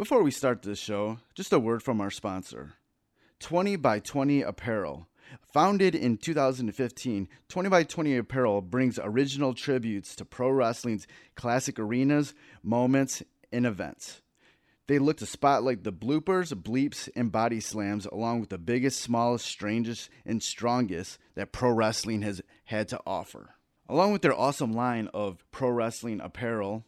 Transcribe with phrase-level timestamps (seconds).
[0.00, 2.72] Before we start this show, just a word from our sponsor
[3.40, 5.06] 20 by 20 Apparel.
[5.52, 12.32] Founded in 2015, 20 by 20 Apparel brings original tributes to pro wrestling's classic arenas,
[12.62, 14.22] moments, and events.
[14.86, 19.44] They look to spotlight the bloopers, bleeps, and body slams, along with the biggest, smallest,
[19.44, 23.50] strangest, and strongest that pro wrestling has had to offer.
[23.86, 26.86] Along with their awesome line of pro wrestling apparel,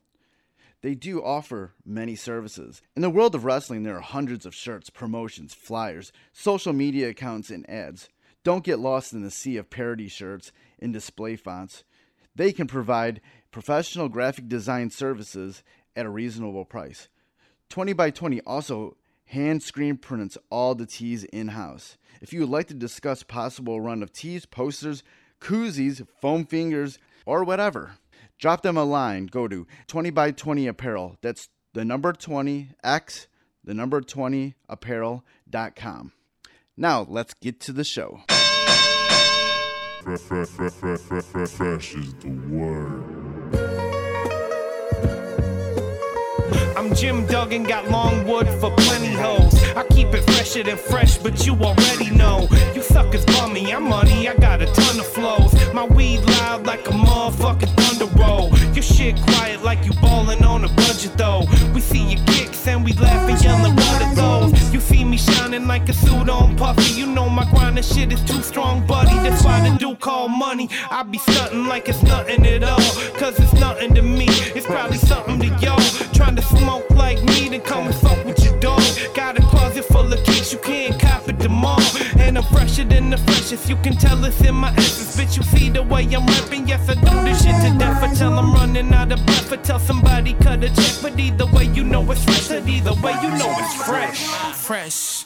[0.82, 2.82] they do offer many services.
[2.94, 7.50] In the world of wrestling, there are hundreds of shirts, promotions, flyers, social media accounts,
[7.50, 8.08] and ads.
[8.44, 10.50] Don't get lost in the sea of parody shirts
[10.80, 11.84] and display fonts.
[12.34, 13.20] They can provide
[13.52, 15.62] professional graphic design services
[15.94, 17.08] at a reasonable price.
[17.68, 18.96] 20 by 20 also
[19.26, 21.96] hand screen prints all the tees in house.
[22.20, 25.02] If you would like to discuss possible run of tees, posters,
[25.40, 27.92] koozies, foam fingers, or whatever,
[28.42, 29.26] drop them a line.
[29.26, 31.16] Go to 20 by 20 apparel.
[31.22, 33.28] That's the number 20 x
[33.64, 36.12] the number 20 apparel.com.
[36.76, 38.22] Now, let's get to the show.
[40.02, 43.22] Fresh, fresh, fresh, fresh, is the word.
[46.76, 49.54] I'm Jim Duggan, got long wood for plenty hoes.
[49.76, 52.48] I keep it fresher than fresh, but you already know.
[52.74, 55.54] You suckers bummy, I'm money, I got a ton of flows.
[55.72, 57.81] My weed loud like a motherfucking
[58.82, 61.44] shit quiet like you ballin' on a budget though.
[61.74, 64.72] We see your kicks and we laugh and yellin' what are those?
[64.72, 66.92] You see me shining like a suit on puffy.
[66.94, 69.14] You know my grindin' shit is too strong, buddy.
[69.26, 70.68] That's why the dude call money.
[70.90, 72.80] I be stuntin' like it's nothing at all.
[73.18, 74.26] Cause it's nothing to me.
[74.56, 75.80] It's probably something to y'all.
[76.12, 77.94] Trying to smoke like me, then come and
[82.32, 85.18] And I'm fresher than the freshest, you can tell it's in my essence.
[85.18, 88.02] Bitch, you see the way I'm rapping, yes, I do this shit to death.
[88.02, 90.96] I tell I'm running out of breath, I tell somebody cut a check.
[91.02, 94.24] But either way, you know it's fresh, and either way, you know it's fresh.
[94.54, 95.24] Fresh,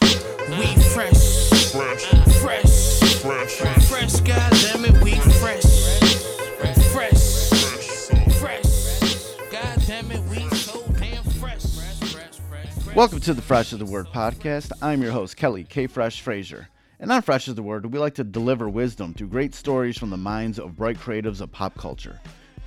[0.59, 2.07] we fresh, Fresh,
[2.43, 5.63] fresh, fresh, fresh, goddammit, we fresh.
[6.59, 7.51] Fresh,
[8.41, 8.67] fresh,
[9.53, 12.97] goddammit, we so damn fresh.
[12.97, 14.73] Welcome to the Fresh of the Word podcast.
[14.83, 15.87] I'm your host, Kelly K.
[15.87, 16.67] Fresh Frazier.
[16.99, 20.09] And on Fresh of the Word, we like to deliver wisdom through great stories from
[20.09, 22.19] the minds of bright creatives of pop culture.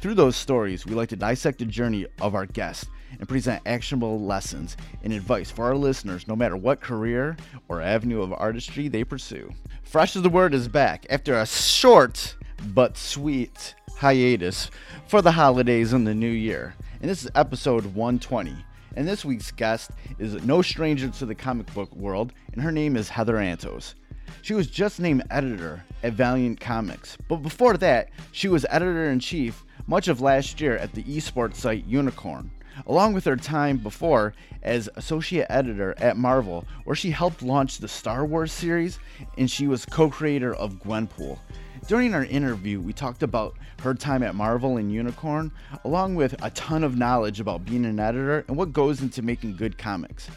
[0.02, 2.86] Through those stories, we like to dissect the journey of our guests
[3.18, 7.38] and present actionable lessons and advice for our listeners, no matter what career
[7.70, 9.52] or avenue of artistry they pursue.
[9.82, 12.36] Fresh of the Word is back after a short
[12.68, 14.70] but sweet hiatus
[15.08, 16.76] for the holidays and the new year.
[17.02, 18.56] And this is episode 120.
[18.96, 19.90] And this week's guest
[20.20, 23.96] is no stranger to the comic book world, and her name is Heather Antos.
[24.42, 29.20] She was just named editor at Valiant Comics, but before that, she was editor in
[29.20, 32.50] chief much of last year at the esports site Unikrn,
[32.88, 37.88] along with her time before as associate editor at Marvel, where she helped launch the
[37.88, 39.00] Star Wars series
[39.38, 41.40] and she was co creator of Gwenpool.
[41.88, 45.52] During our interview, we talked about her time at Marvel and Unikrn,
[45.86, 49.56] along with a ton of knowledge about being an editor and what goes into making
[49.56, 50.30] good comics.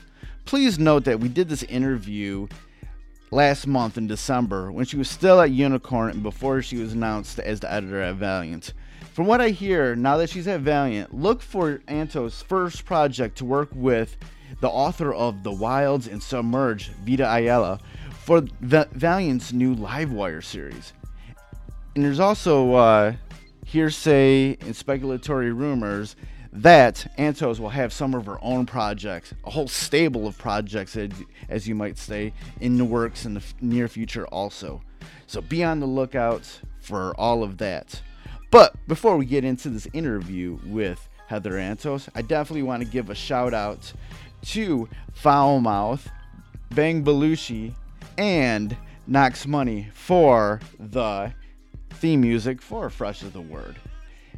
[0.44, 2.46] Please note that we did this interview
[3.32, 7.38] last month in December when she was still at Unikrn and before she was announced
[7.38, 8.74] as the editor at Valiant.
[9.14, 13.44] From what I hear, now that she's at Valiant, look for Antos' first project to
[13.44, 14.16] work with
[14.60, 17.80] the author of The Wilds and Submerge, Vita Ayala,
[18.24, 20.92] for Va- Valiant's new Livewire series.
[21.94, 23.14] And there's also uh,
[23.64, 26.16] hearsay and speculatory rumors
[26.52, 30.96] that Antos will have some of her own projects, a whole stable of projects,
[31.48, 34.82] as, you might say, in the works in the near future also.
[35.26, 38.02] So be on the lookout for all of that.
[38.50, 43.08] But before we get into this interview with Heather Antos, I definitely want to give
[43.08, 43.90] a shout out
[44.46, 46.06] to Foulmouth,
[46.70, 47.74] Bang Belushi,
[48.18, 48.76] and
[49.06, 51.32] Knox Money for the
[51.90, 53.76] theme music for Fresh of the Word.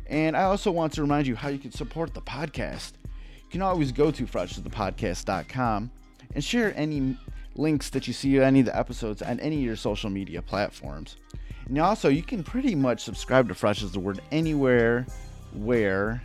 [0.06, 2.92] And I also want to remind you how you can support the podcast.
[3.06, 5.90] You can always go to freshofthepodcast.com
[6.34, 7.16] and share any
[7.56, 11.16] links that you see any of the episodes on any of your social media platforms.
[11.66, 15.06] And also, you can pretty much subscribe to Fresh as the Word anywhere
[15.54, 16.22] where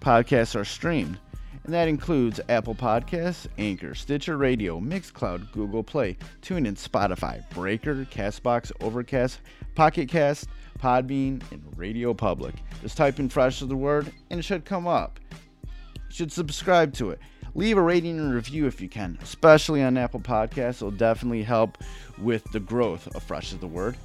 [0.00, 1.18] podcasts are streamed.
[1.64, 8.72] And that includes Apple Podcasts, Anchor, Stitcher Radio, Mixcloud, Google Play, TuneIn, Spotify, Breaker, Castbox,
[8.80, 9.38] Overcast,
[9.76, 10.48] Pocket Cast,
[10.82, 12.54] Podbean, and Radio Public.
[12.82, 15.20] Just type in Fresh as the Word and it should come up.
[15.62, 15.70] You
[16.10, 17.20] should subscribe to it.
[17.54, 20.76] Leave a rating and review if you can, especially on Apple Podcasts.
[20.76, 21.78] It'll definitely help
[22.18, 23.96] with the growth of Fresh as the Word.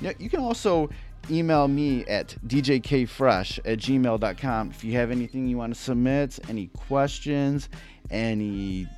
[0.00, 0.90] You, you can also
[1.30, 6.66] email me at djkfresh at gmail.com if you have anything you want to submit, any
[6.68, 7.68] questions,
[8.10, 8.88] any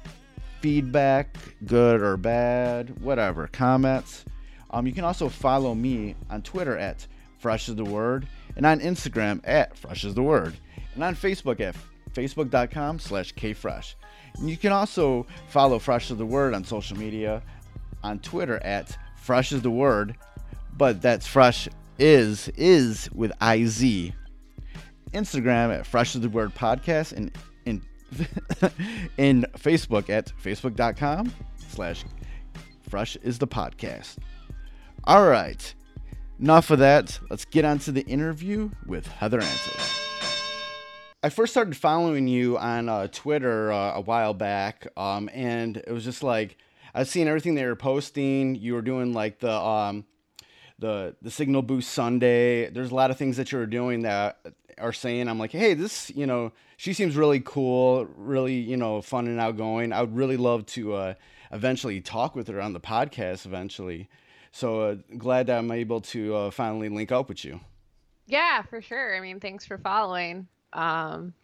[0.61, 1.37] feedback,
[1.67, 4.25] good or bad, whatever, comments.
[4.71, 7.07] Um, you can also follow me on Twitter at
[7.39, 10.57] Fresh is the Word and on Instagram at Fresh is the Word
[10.95, 11.77] and on Facebook at
[12.13, 13.95] facebook.com slash kfresh.
[14.39, 17.43] And you can also follow Fresh is the Word on social media
[18.03, 20.17] on Twitter at Fresh is the Word,
[20.77, 21.69] but that's Fresh
[21.99, 24.13] is is with IZ.
[25.13, 27.33] Instagram at Fresh is the Word Podcast and
[27.65, 27.83] in
[29.17, 31.33] in Facebook at facebook.com
[31.69, 32.05] slash
[32.89, 34.17] fresh is the podcast.
[35.05, 35.75] All right.
[36.39, 37.19] Enough of that.
[37.31, 39.97] Let's get on to the interview with Heather Antos.
[41.23, 45.91] I first started following you on uh, Twitter uh, a while back, um, and it
[45.91, 46.59] was just like
[46.95, 48.55] I was seeing everything they were posting.
[48.55, 50.05] You were doing like the um,
[50.79, 52.69] the the Signal Boost Sunday.
[52.69, 54.39] There's a lot of things that you were doing that
[54.77, 59.01] are saying I'm like, hey, this you know she seems really cool, really you know
[59.01, 59.91] fun and outgoing.
[59.91, 61.15] I would really love to uh,
[61.51, 64.11] eventually talk with her on the podcast eventually.
[64.57, 67.61] So uh, glad that I'm able to uh, finally link up with you.
[68.27, 69.15] Yeah, for sure.
[69.15, 70.49] I mean, thanks for following.
[70.73, 71.35] Um,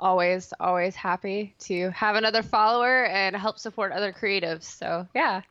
[0.00, 4.62] always, always happy to have another follower and help support other creatives.
[4.62, 5.42] So yeah.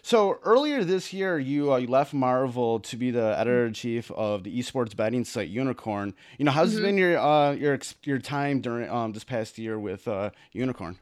[0.00, 4.10] So earlier this year, you uh, you left Marvel to be the editor in chief
[4.12, 6.14] of the esports betting site Unikrn.
[6.38, 6.82] You know, how's mm-hmm.
[6.82, 10.96] been your uh, your your time during um, this past year with uh, Unikrn?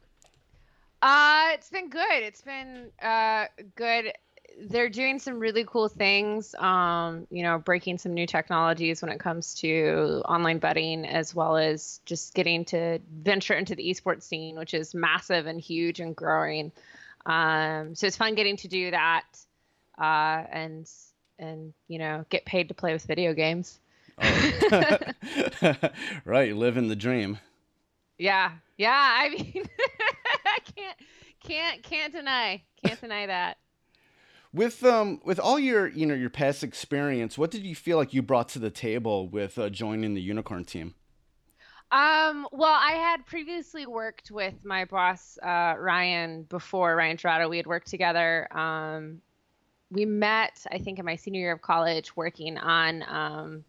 [1.02, 2.22] Uh, it's been good.
[2.22, 3.44] It's been uh,
[3.76, 4.12] good
[4.62, 9.18] they're doing some really cool things um, you know breaking some new technologies when it
[9.18, 14.56] comes to online betting as well as just getting to venture into the esports scene
[14.56, 16.72] which is massive and huge and growing.
[17.26, 19.24] Um, so it's fun getting to do that
[19.98, 20.90] uh, and
[21.38, 23.78] and you know get paid to play with video games.
[24.18, 24.98] Oh.
[26.24, 27.38] right living the dream.
[28.18, 29.64] Yeah yeah i mean
[30.44, 30.96] i can't
[31.40, 33.58] can't can't deny can't deny that
[34.54, 38.14] with um with all your you know your past experience, what did you feel like
[38.14, 40.94] you brought to the table with uh, joining the Unikrn team?
[41.90, 47.48] Um, well, I had previously worked with my boss uh, Ryan before Ryan Gerardo.
[47.48, 48.48] We had worked together.
[48.56, 49.20] Um,
[49.90, 53.64] we met, I think, in my senior year of college, working on um,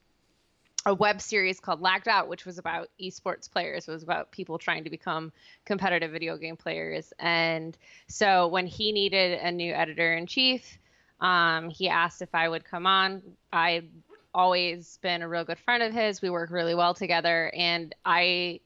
[0.86, 3.88] a web series called Lagged Out, which was about esports players.
[3.88, 5.32] It was about people trying to become
[5.66, 7.12] competitive video game players.
[7.20, 7.76] And
[8.08, 10.78] so when he needed a new editor in chief,
[11.20, 13.24] um, he asked if I would come on.
[13.52, 13.88] I've
[14.34, 16.22] always been a real good friend of his.
[16.22, 17.52] We work really well together.
[17.56, 18.60] And I,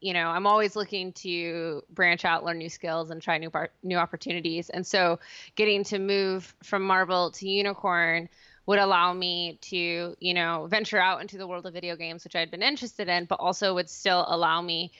[0.00, 3.70] you know, I'm always looking to branch out, learn new skills, and try new bar-
[3.82, 4.68] new opportunities.
[4.68, 5.18] And so
[5.54, 8.28] getting to move from Marvel to Unikrn
[8.66, 12.34] would allow me to, you know, venture out into the world of video games, which
[12.34, 14.92] I'd been interested in, but also would still allow me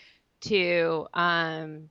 [0.42, 1.88] to um,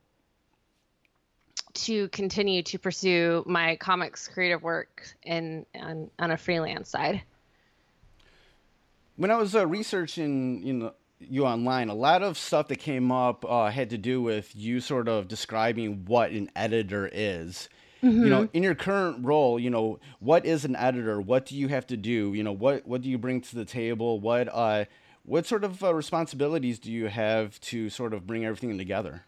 [1.74, 7.24] to continue to pursue my comics creative work in on, on a freelance side.
[9.16, 13.12] When I was uh, researching, you know, you online, a lot of stuff that came
[13.12, 17.70] up uh, had to do with you sort of describing what an editor is.
[18.04, 18.24] Mm-hmm.
[18.24, 18.58] You know, mm-hmm.
[18.58, 21.22] in your current role, you know, what is an editor?
[21.22, 22.34] What do you have to do?
[22.34, 24.20] You know, what what do you bring to the table?
[24.20, 24.86] What uh,
[25.24, 29.24] what sort of uh, responsibilities do you have to sort of bring everything together?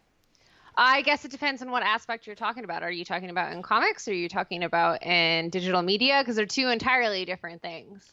[0.76, 2.82] I guess it depends on what aspect you're talking about.
[2.82, 4.06] Are you talking about in comics?
[4.06, 6.20] Or are you talking about in digital media?
[6.20, 8.12] Because they're two entirely different things.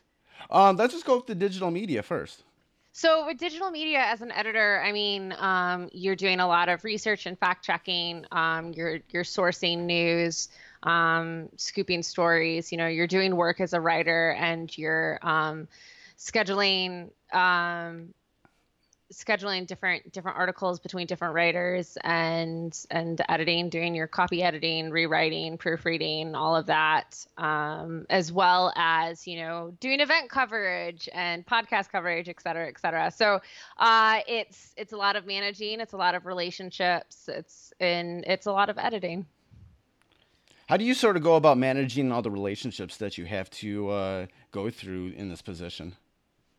[0.49, 2.43] Um, let's just go with the digital media first.
[2.95, 6.83] So with digital media as an editor, I mean, um, you're doing a lot of
[6.83, 8.23] research and fact checking.
[8.31, 10.49] Um, you're you're sourcing news,
[10.83, 12.71] um, scooping stories.
[12.71, 15.67] You know, you're doing work as a writer, and you're um,
[16.19, 18.13] scheduling um,
[19.13, 25.57] scheduling different different articles between different writers and and editing doing your copy editing rewriting
[25.57, 31.89] proofreading all of that um, as well as you know doing event coverage and podcast
[31.89, 33.11] coverage et cetera et cetera.
[33.11, 33.39] So
[33.77, 38.45] uh, it's it's a lot of managing it's a lot of relationships it's and it's
[38.45, 39.25] a lot of editing.
[40.67, 43.89] How do you sort of go about managing all the relationships that you have to
[43.89, 45.97] uh, go through in this position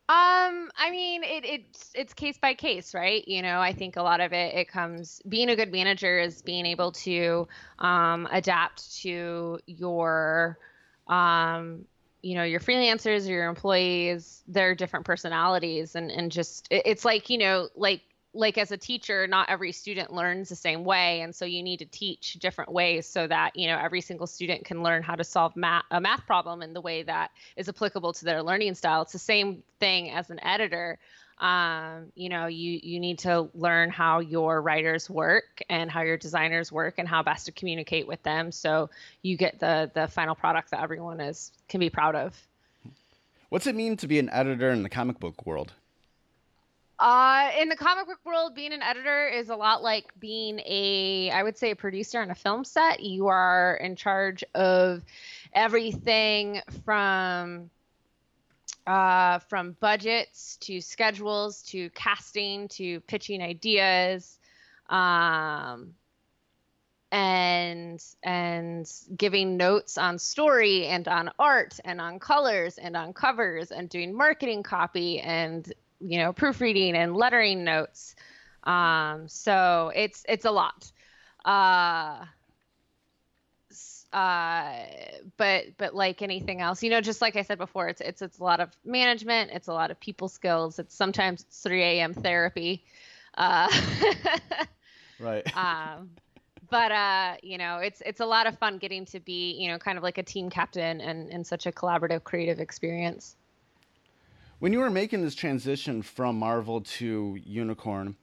[0.07, 3.27] um, I mean, it, it's it's case by case, right?
[3.27, 6.43] You know, I think a lot of it it comes being a good manager is
[6.43, 10.59] being able to um, adapt to your
[11.09, 11.87] um,
[12.21, 17.07] you know your freelancers or your employees their different personalities and and just it, it's
[17.07, 18.03] like you know like
[18.35, 21.79] like as a teacher not every student learns the same way and so you need
[21.79, 25.25] to teach different ways so that you know every single student can learn how to
[25.25, 29.03] solve math, a math problem in the way that is applicable to their learning style.
[29.03, 30.99] It's the same thing as an editor.
[31.39, 36.17] Um, you know you you need to learn how your writers work and how your
[36.17, 38.89] designers work and how best to communicate with them so
[39.23, 42.41] you get the the final product that everyone is can be proud of.
[43.49, 45.73] What's it mean to be an editor in the comic book world?
[47.05, 51.31] Uh, in the comic book world, being an editor is a lot like being a,
[51.31, 53.01] I would say, a producer on a film set.
[53.01, 55.03] You are in charge of
[55.53, 57.69] everything from
[58.87, 64.39] uh, from budgets to schedules to casting to pitching ideas.
[64.89, 65.93] Um,
[67.13, 73.71] and and giving notes on story and on art and on colors and on covers
[73.71, 78.15] and doing marketing copy and you know proofreading and lettering notes.
[78.65, 80.91] Um, so it's it's a lot.
[81.45, 82.25] Uh,
[84.13, 84.77] uh,
[85.37, 88.39] but but like anything else you know just like i said before it's it's it's
[88.39, 92.15] a lot of management it's a lot of people skills it's sometimes it's 3 a.m
[92.15, 92.85] therapy.
[93.37, 93.69] Uh,
[95.19, 95.45] right.
[95.57, 96.11] um,
[96.71, 99.79] but uh, you know, it's it's a lot of fun getting to be, you know,
[99.79, 103.37] kind of like a team captain and and such a collaborative, creative experience.
[104.65, 108.15] When you were making this transition from Marvel to Unikrn,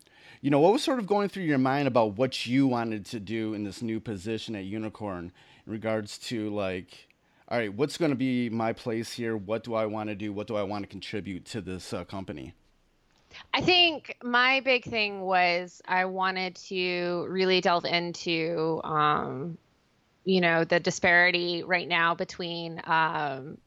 [0.41, 3.19] you know, what was sort of going through your mind about what you wanted to
[3.19, 5.31] do in this new position at Unikrn in
[5.71, 7.09] regards to like,
[7.47, 9.37] all right, what's going to be my place here?
[9.37, 10.33] What do I want to do?
[10.33, 12.55] What do I want to contribute to this uh, company?
[13.53, 19.59] I think my big thing was I wanted to really delve into, um,
[20.25, 23.59] you know, the disparity right now between um,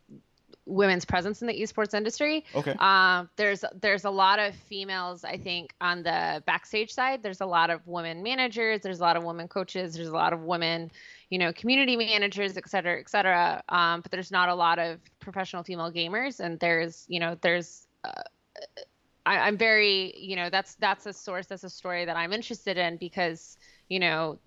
[0.67, 2.45] women's presence in the esports industry.
[2.55, 2.75] Okay.
[2.79, 7.23] Um, there's there's a lot of females, I think, on the backstage side.
[7.23, 8.81] There's a lot of women managers.
[8.81, 9.95] There's a lot of women coaches.
[9.95, 10.91] There's a lot of women,
[11.31, 13.63] you know, community managers, et cetera, et cetera.
[13.69, 17.87] Um, but there's not a lot of professional female gamers, and there's, you know, there's
[18.05, 18.23] uh,
[19.27, 22.77] I, am very, you know, that's that's a source, that's a story that I'm interested
[22.77, 23.57] in because,
[23.89, 24.39] you know,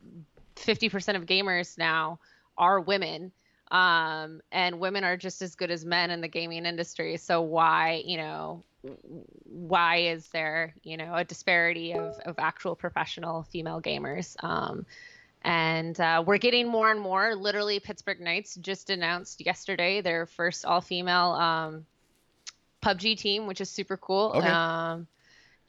[0.55, 2.19] 50% of gamers now
[2.57, 3.31] are women,
[3.71, 7.17] um, and women are just as good as men in the gaming industry.
[7.17, 8.63] So why, you know,
[9.43, 14.41] why is there, you know, a disparity of of actual professional female gamers?
[14.43, 14.85] Um,
[15.43, 17.35] and uh, we're getting more and more.
[17.35, 21.85] Literally, Pittsburgh Knights just announced yesterday their first all-female um,
[22.83, 24.33] PUBG team, which is super cool.
[24.35, 24.47] Okay.
[24.47, 25.07] Um,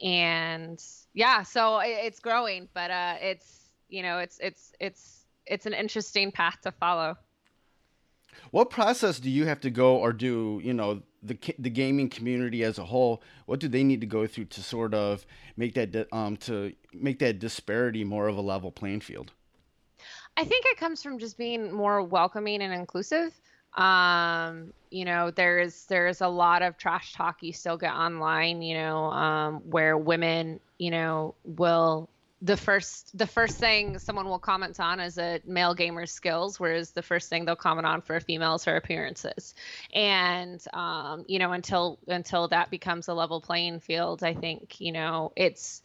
[0.00, 0.82] and
[1.14, 5.74] yeah, so it, it's growing, but uh, it's you know it's it's it's it's an
[5.74, 7.16] interesting path to follow.
[8.50, 12.64] What process do you have to go, or do you know the the gaming community
[12.64, 13.22] as a whole?
[13.46, 17.18] What do they need to go through to sort of make that um to make
[17.18, 19.32] that disparity more of a level playing field?
[20.36, 23.32] I think it comes from just being more welcoming and inclusive
[23.74, 28.74] um you know there's there's a lot of trash talk you still get online you
[28.74, 32.08] know um where women you know will
[32.40, 36.92] the first the first thing someone will comment on is a male gamer's skills whereas
[36.92, 39.54] the first thing they'll comment on for a female is her appearances.
[39.92, 44.92] And um you know until until that becomes a level playing field i think you
[44.92, 45.82] know it's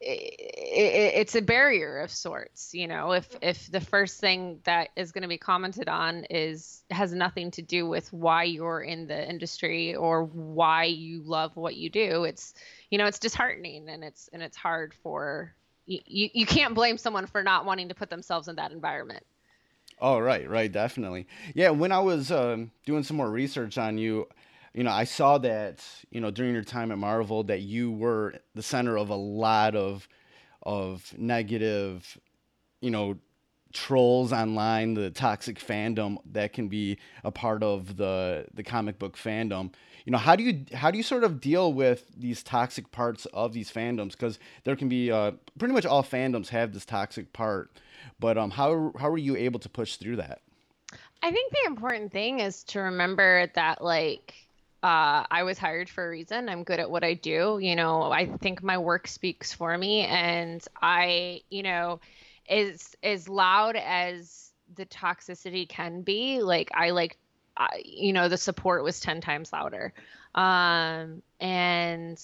[0.00, 5.12] it, it's a barrier of sorts you know if if the first thing that is
[5.12, 9.28] going to be commented on is has nothing to do with why you're in the
[9.28, 12.54] industry or why you love what you do it's
[12.90, 15.52] you know it's disheartening and it's and it's hard for
[15.88, 19.24] you you, can't blame someone for not wanting to put themselves in that environment.
[20.00, 21.26] Oh right right definitely.
[21.54, 24.28] Yeah when i was um, doing some more research on you
[24.74, 28.34] you know, I saw that, you know, during your time at Marvel that you were
[28.54, 30.08] the center of a lot of
[30.62, 32.18] of negative,
[32.80, 33.16] you know,
[33.72, 39.16] trolls online, the toxic fandom that can be a part of the the comic book
[39.16, 39.72] fandom.
[40.04, 43.26] You know, how do you how do you sort of deal with these toxic parts
[43.26, 44.12] of these fandoms?
[44.12, 47.78] Because there can be uh, pretty much all fandoms have this toxic part,
[48.18, 50.40] but um, how how are you able to push through that?
[51.22, 54.34] I think the important thing is to remember that like
[54.82, 56.48] uh, I was hired for a reason.
[56.48, 57.58] I'm good at what I do.
[57.60, 62.00] You know, I think my work speaks for me, and I, you know,
[62.48, 67.18] as as loud as the toxicity can be, like I like,
[67.56, 69.92] I, you know, the support was ten times louder,
[70.36, 72.22] um, and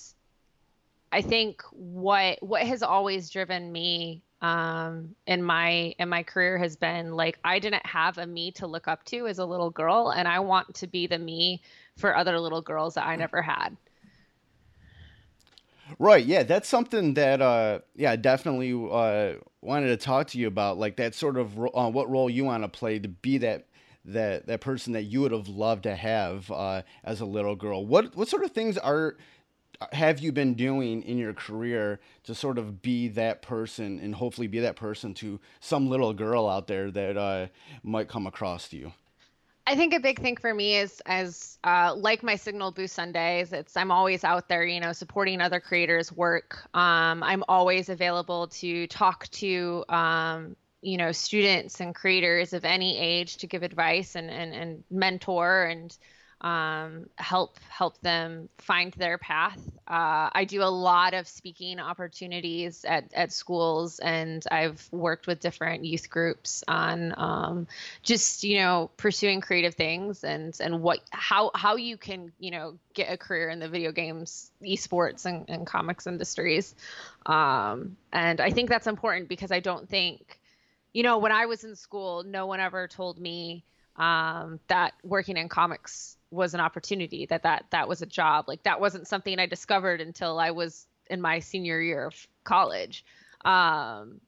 [1.11, 6.77] I think what what has always driven me um, in my in my career has
[6.77, 10.11] been like I didn't have a me to look up to as a little girl,
[10.11, 11.63] and I want to be the me
[11.97, 13.77] for other little girls that I never had.
[15.99, 16.25] Right.
[16.25, 20.97] Yeah, that's something that uh yeah, definitely uh wanted to talk to you about like
[20.97, 23.67] that sort of uh, what role you want to play to be that
[24.07, 27.85] that that person that you would have loved to have uh as a little girl.
[27.85, 29.17] What what sort of things are
[29.93, 34.47] have you been doing in your career to sort of be that person and hopefully
[34.47, 37.47] be that person to some little girl out there that uh
[37.83, 38.93] might come across to you?
[39.67, 43.53] I think a big thing for me is as uh, like my Signal Boost Sundays,
[43.53, 46.59] it's I'm always out there, you know, supporting other creators' work.
[46.75, 52.99] Um, I'm always available to talk to um, you know students and creators of any
[52.99, 55.97] age to give advice and and, and mentor and
[56.45, 59.59] um, help help them find their path.
[59.89, 65.41] Uh, I do a lot of speaking opportunities at, at schools, and I've worked with
[65.41, 67.67] different youth groups on um,
[68.03, 72.79] just you know pursuing creative things and and what how how you can you know
[72.93, 76.75] get a career in the video games, esports, and, and comics industries.
[77.25, 80.39] Um, and I think that's important because I don't think
[80.93, 83.65] you know when I was in school, no one ever told me
[83.97, 88.47] um, that working in comics was an opportunity that that that was a job.
[88.49, 93.05] Like that wasn't something i discovered until i was in my senior year of college.
[93.45, 94.21] Um,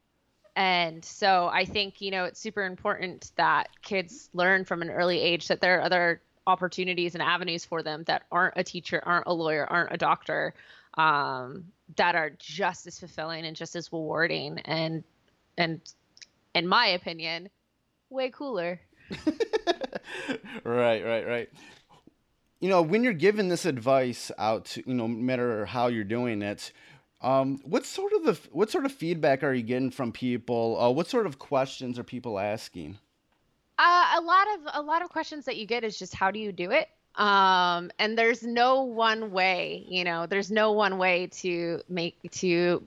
[0.55, 5.21] and so i think you know it's super important that kids learn from an early
[5.21, 9.27] age that there are other opportunities and avenues for them that aren't a teacher aren't
[9.27, 10.55] a lawyer aren't a doctor
[10.97, 15.05] um, that are just as fulfilling and just as rewarding and
[15.59, 15.81] and
[16.55, 17.49] in my opinion
[18.11, 18.81] way cooler.
[20.65, 21.49] Right right right
[22.67, 26.03] you know, when you're giving this advice out to, you know, no matter how you're
[26.03, 26.73] doing it,
[27.21, 30.77] um, what sort of the what sort of feedback are you getting from people?
[30.77, 32.99] Uh, what sort of questions are people asking?
[33.79, 36.41] Uh, a lot of a lot of questions that you get is just how do
[36.41, 36.89] you do it?
[37.15, 42.83] Um, and there's no one way, you know, there's no one way to make to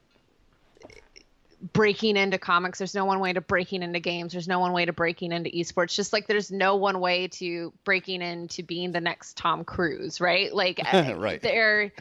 [1.73, 2.77] breaking into comics.
[2.77, 4.31] There's no one way to breaking into games.
[4.31, 5.93] There's no one way to breaking into esports.
[5.93, 10.53] Just like there's no one way to breaking into being the next Tom Cruise, right?
[10.53, 11.41] Like right.
[11.41, 11.91] there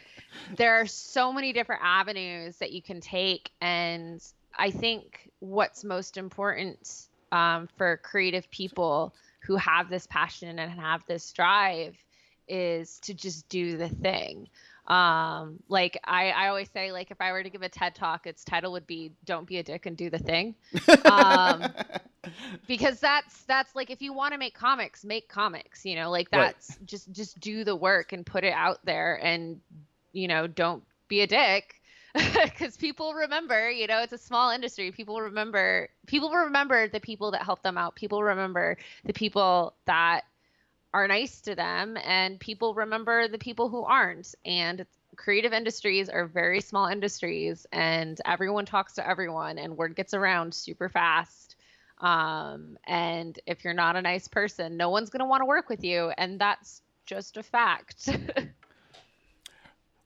[0.57, 4.23] there are so many different avenues that you can take and
[4.57, 11.03] I think what's most important um, for creative people who have this passion and have
[11.07, 11.97] this drive
[12.49, 14.49] is to just do the thing
[14.89, 18.27] um like i i always say like if i were to give a ted talk
[18.27, 20.55] its title would be don't be a dick and do the thing.
[21.05, 21.65] Um
[22.67, 26.31] because that's that's like if you want to make comics make comics you know like
[26.31, 26.87] that's right.
[26.87, 29.61] just just do the work and put it out there and
[30.13, 31.75] you know don't be a dick.
[32.43, 34.91] Because people remember you know it's a small industry.
[34.91, 37.95] People remember people remember the people that help them out.
[37.95, 40.23] People remember the people that
[40.95, 44.35] are nice to them and people remember the people who aren't.
[44.45, 50.15] And creative industries are very small industries and everyone talks to everyone and word gets
[50.15, 51.57] around super fast.
[52.01, 55.69] Um, and if you're not a nice person no one's going to want to work
[55.69, 58.09] with you and that's just a fact.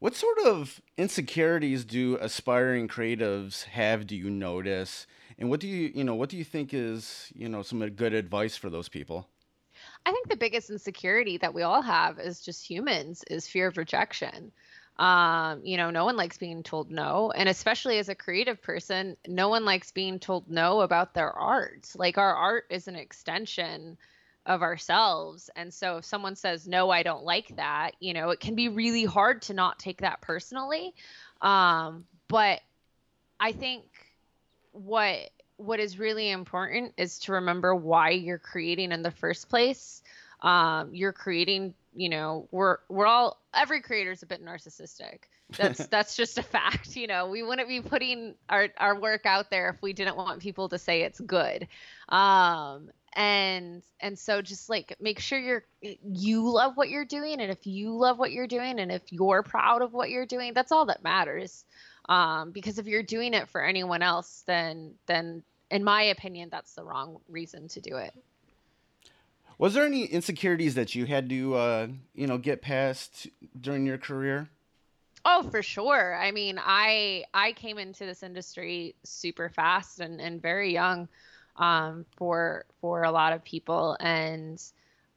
[0.02, 5.06] What sort of insecurities do aspiring creatives have do you notice?
[5.38, 8.12] And what do you you know what do you think is you know some good
[8.12, 9.28] advice for those people
[10.04, 13.76] I think the biggest insecurity that we all have as just humans is fear of
[13.76, 14.52] rejection.
[14.98, 17.32] Um, you know, no one likes being told no.
[17.34, 21.88] And especially as a creative person, no one likes being told no about their art.
[21.96, 23.96] Like our art is an extension
[24.44, 25.50] of ourselves.
[25.54, 28.68] And so if someone says, no, I don't like that, you know, it can be
[28.68, 30.94] really hard to not take that personally.
[31.40, 32.60] Um, but
[33.38, 33.84] I think
[34.72, 35.30] what
[35.62, 40.02] what is really important is to remember why you're creating in the first place.
[40.40, 45.20] Um, you're creating, you know, we're we're all every creator is a bit narcissistic.
[45.56, 46.96] That's that's just a fact.
[46.96, 50.40] You know, we wouldn't be putting our our work out there if we didn't want
[50.40, 51.68] people to say it's good.
[52.08, 57.50] Um, and and so just like make sure you're you love what you're doing and
[57.50, 60.72] if you love what you're doing and if you're proud of what you're doing that's
[60.72, 61.64] all that matters
[62.08, 66.74] um, because if you're doing it for anyone else then then in my opinion that's
[66.74, 68.12] the wrong reason to do it.
[69.58, 73.26] Was there any insecurities that you had to uh, you know get past
[73.58, 74.48] during your career?
[75.24, 76.14] Oh for sure.
[76.14, 81.08] I mean i i came into this industry super fast and, and very young
[81.56, 83.96] um, for for a lot of people.
[83.98, 84.62] And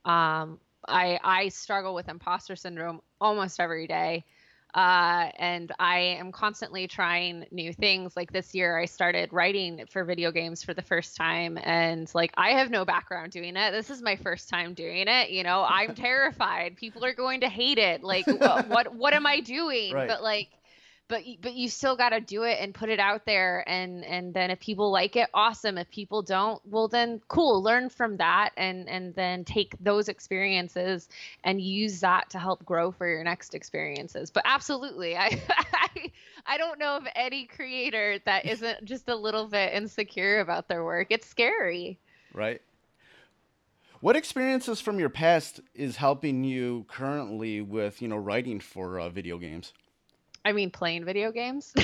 [0.06, 4.24] um, i i struggle with imposter syndrome almost every day
[4.76, 8.18] uh, and I am constantly trying new things.
[8.18, 12.34] Like this year, I started writing for video games for the first time, and like
[12.36, 13.72] I have no background doing it.
[13.72, 15.30] This is my first time doing it.
[15.30, 16.76] You know, I'm terrified.
[16.76, 18.04] People are going to hate it.
[18.04, 19.94] Like, what what, what am I doing?
[19.94, 20.10] Right.
[20.10, 20.50] But like,
[21.08, 24.34] but but you still got to do it and put it out there and and
[24.34, 25.78] then if people like it awesome.
[25.78, 31.08] If people don't well then cool learn from that and and then take those experiences
[31.44, 34.32] and use that to help grow for your next experiences.
[34.32, 36.12] But absolutely i i,
[36.46, 40.84] I don't know of any creator that isn't just a little bit insecure about their
[40.84, 41.08] work.
[41.10, 42.00] It's scary.
[42.34, 42.62] Right.
[44.02, 49.10] What experiences from your past is helping you currently with you know writing for uh,
[49.10, 49.74] video games
[50.46, 51.74] I mean, playing video games.
[51.78, 51.82] um,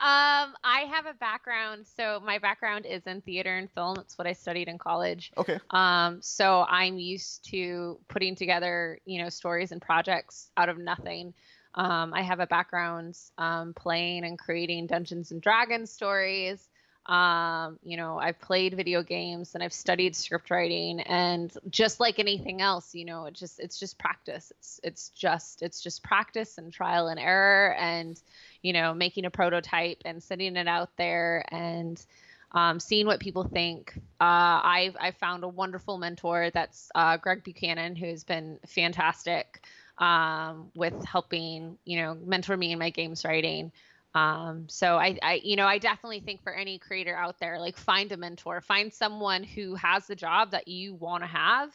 [0.00, 1.86] I have a background.
[1.86, 3.98] So my background is in theater and film.
[3.98, 5.32] It's what I studied in college.
[5.36, 10.78] okay Um, so I'm used to putting together, you know, stories and projects out of
[10.78, 11.34] nothing.
[11.74, 16.68] Um, I have a background um, playing and creating Dungeons and Dragons stories.
[17.06, 22.18] Um, you know, I've played video games and I've studied script writing, and just like
[22.18, 24.52] anything else, you know, it just it's just practice.
[24.58, 28.20] It's it's just it's just practice and trial and error, and
[28.62, 32.04] you know, making a prototype and sending it out there and
[32.52, 33.94] um, seeing what people think.
[34.20, 39.64] Uh, I've I found a wonderful mentor that's uh, Greg Buchanan, who's been fantastic
[39.98, 43.72] um, with helping you know mentor me in my games writing.
[44.14, 47.76] Um, so I, I, you know, I definitely think for any creator out there, like
[47.76, 51.70] find a mentor, find someone who has the job that you want to have,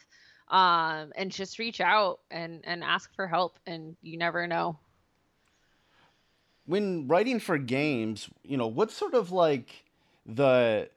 [0.48, 4.78] um, and just reach out and and ask for help, and you never know.
[6.66, 9.84] when writing for games, you know, what's sort of like
[10.26, 10.90] the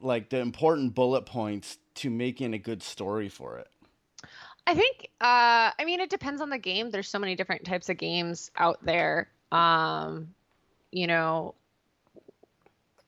[0.00, 3.68] like the important bullet points to making a good story for it?
[4.66, 6.90] I think uh I mean it depends on the game.
[6.90, 9.30] There's so many different types of games out there.
[9.52, 10.34] Um
[10.96, 11.54] you know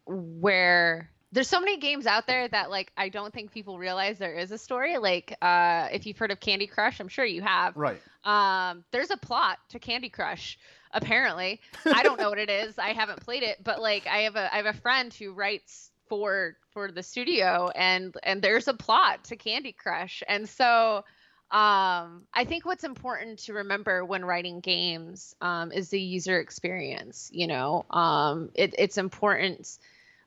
[0.05, 4.35] where there's so many games out there that like I don't think people realize there
[4.35, 4.99] is a story.
[4.99, 7.75] Like uh if you've heard of Candy Crush, I'm sure you have.
[7.77, 8.01] Right.
[8.25, 10.59] Um there's a plot to Candy Crush
[10.93, 11.61] apparently.
[11.87, 12.79] I don't know what it is.
[12.79, 15.91] I haven't played it, but like I have a I have a friend who writes
[16.11, 20.23] for for the studio and and there's a plot to Candy Crush.
[20.29, 21.05] And so
[21.51, 27.31] um I think what's important to remember when writing games um is the user experience,
[27.33, 27.85] you know.
[27.91, 29.79] Um it, it's important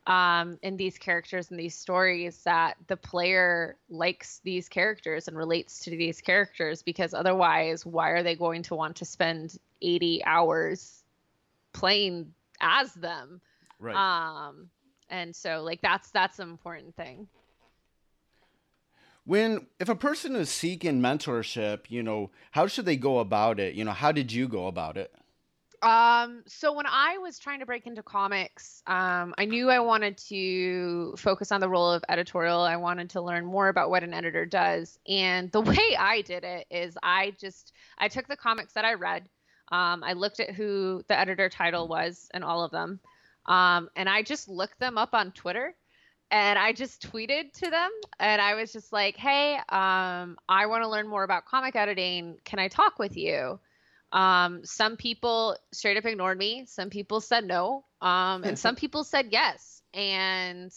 [0.06, 5.84] um, in these characters and these stories that the player likes these characters and relates
[5.84, 11.04] to these characters because otherwise why are they going to want to spend 80 hours
[11.72, 13.40] playing as them
[13.78, 14.04] Right.
[14.04, 14.70] um
[15.08, 17.28] and so like that's that's an important thing
[19.24, 23.74] when if a person is seeking mentorship, you know, how should they go about it?
[23.74, 25.12] You know, how did you go about it?
[25.82, 30.16] Um, so when I was trying to break into comics, um, I knew I wanted
[30.28, 32.60] to focus on the role of editorial.
[32.60, 34.96] I wanted to learn more about what an editor does.
[35.08, 38.94] And the way I did it is I just I took the comics that I
[38.94, 39.28] read,
[39.72, 43.00] um, I looked at who the editor title was and all of them,
[43.46, 45.74] um, and I just looked them up on Twitter.
[46.32, 50.82] And I just tweeted to them, and I was just like, "Hey, um, I want
[50.82, 52.38] to learn more about comic editing.
[52.44, 53.60] Can I talk with you?"
[54.12, 56.64] Um, some people straight up ignored me.
[56.66, 57.84] Some people said no.
[58.00, 59.82] Um, and some people said yes.
[59.94, 60.72] And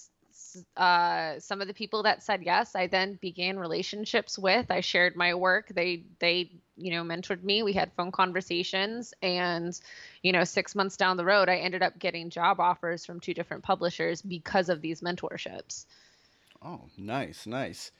[0.77, 4.71] uh, some of the people that said yes, I then began relationships with.
[4.71, 5.69] I shared my work.
[5.73, 7.63] They they you know mentored me.
[7.63, 9.79] We had phone conversations, and
[10.21, 13.33] you know six months down the road, I ended up getting job offers from two
[13.33, 15.85] different publishers because of these mentorships.
[16.61, 17.91] Oh, nice, nice.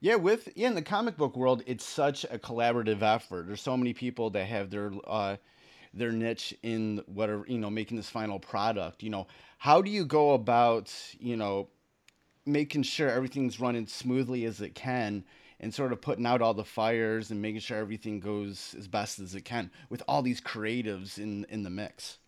[0.00, 3.46] Yeah, with yeah, in the comic book world, it's such a collaborative effort.
[3.46, 5.36] There's so many people that have their uh,
[5.92, 9.02] their niche in whatever you know, making this final product.
[9.02, 9.26] You know,
[9.58, 11.68] how do you go about you know
[12.46, 15.24] making sure everything's running smoothly as it can,
[15.64, 19.18] and sort of putting out all the fires and making sure everything goes as best
[19.18, 22.18] as it can with all these creatives in in the mix.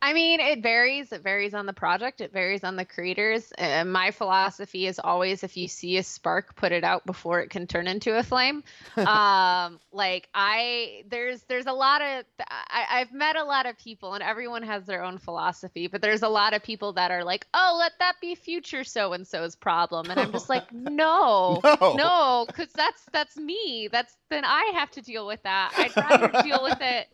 [0.00, 1.10] I mean, it varies.
[1.12, 2.20] It varies on the project.
[2.20, 3.50] It varies on the creators.
[3.58, 7.50] And my philosophy is always if you see a spark, put it out before it
[7.50, 8.62] can turn into a flame.
[8.96, 14.14] um, like I, there's, there's a lot of, I, I've met a lot of people,
[14.14, 15.88] and everyone has their own philosophy.
[15.88, 19.12] But there's a lot of people that are like, oh, let that be future so
[19.14, 21.94] and so's problem, and I'm just like, no, No.
[21.96, 23.88] no, because that's that's me.
[23.90, 25.72] That's then I have to deal with that.
[25.76, 27.08] I'd rather deal with it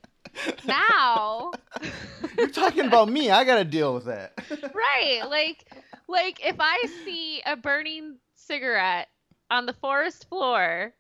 [0.64, 1.52] now.
[2.38, 3.30] You're talking about me.
[3.30, 4.32] I got to deal with that.
[4.74, 5.64] right like
[6.08, 9.08] like if i see a burning cigarette
[9.50, 10.92] on the forest floor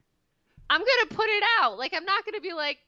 [0.70, 2.78] i'm gonna put it out like i'm not gonna be like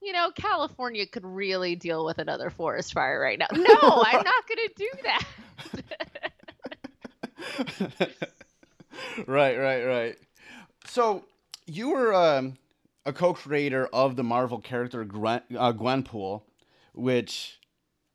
[0.00, 4.44] you know california could really deal with another forest fire right now no i'm not
[4.48, 5.24] gonna do that
[9.26, 10.16] right, right, right.
[10.86, 11.24] So
[11.66, 12.54] you were um,
[13.06, 16.42] a co-creator of the Marvel character Gwen, uh, Gwenpool.
[16.92, 17.60] which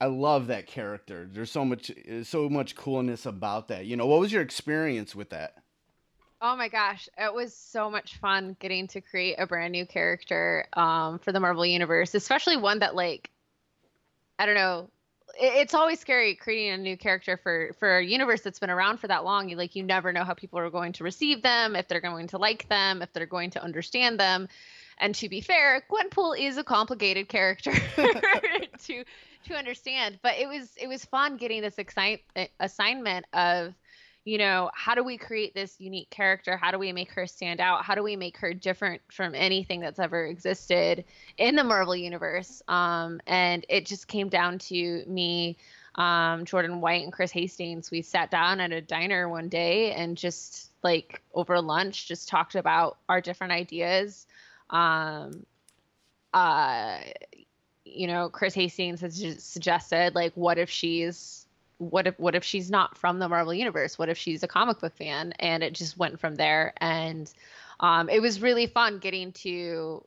[0.01, 1.29] I love that character.
[1.31, 1.91] There's so much
[2.23, 3.85] so much coolness about that.
[3.85, 5.55] You know, what was your experience with that?
[6.41, 10.65] Oh my gosh, it was so much fun getting to create a brand new character
[10.73, 13.29] um, for the Marvel Universe, especially one that like
[14.39, 14.89] I don't know.
[15.39, 19.07] It's always scary creating a new character for for a universe that's been around for
[19.07, 19.49] that long.
[19.49, 22.27] You like you never know how people are going to receive them, if they're going
[22.29, 24.49] to like them, if they're going to understand them.
[25.01, 27.71] And to be fair, Gwenpool is a complicated character
[28.85, 29.03] to
[29.45, 32.21] to understand, but it was it was fun getting this excite,
[32.59, 33.73] assignment of
[34.23, 36.55] you know, how do we create this unique character?
[36.55, 37.83] How do we make her stand out?
[37.83, 41.05] How do we make her different from anything that's ever existed
[41.39, 42.61] in the Marvel universe?
[42.67, 45.57] Um, and it just came down to me,
[45.95, 47.89] um, Jordan White, and Chris Hastings.
[47.89, 52.53] We sat down at a diner one day and just like over lunch, just talked
[52.53, 54.27] about our different ideas.
[54.71, 55.45] Um,
[56.33, 56.99] uh,
[57.85, 61.45] you know, Chris Hastings has suggested like, what if she's
[61.77, 63.97] what if what if she's not from the Marvel universe?
[63.97, 65.33] What if she's a comic book fan?
[65.39, 66.73] And it just went from there.
[66.77, 67.31] And
[67.79, 70.05] um, it was really fun getting to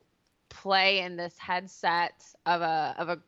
[0.49, 3.19] play in this headset of a of a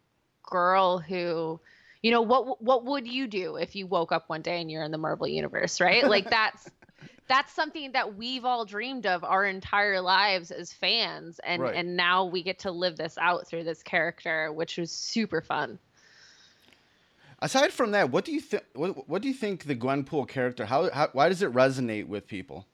[0.43, 1.60] girl who
[2.02, 4.84] you know what what would you do if you woke up one day and you're
[4.84, 6.08] in the Marvel universe, right?
[6.08, 6.69] Like that's
[7.28, 11.76] that's something that we've all dreamed of our entire lives as fans and right.
[11.76, 15.80] and now we get to live this out through this character, which was super fun.
[17.39, 18.63] Aside from that, what do you think?
[18.74, 20.65] What, what do you think the Gwenpool character?
[20.65, 22.65] How, how why does it resonate with people?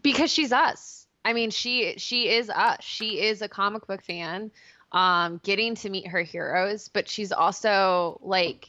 [0.00, 1.06] Because she's us.
[1.24, 2.78] I mean, she she is us.
[2.82, 4.52] She is a comic book fan,
[4.92, 8.68] um, getting to meet her heroes, but she's also like,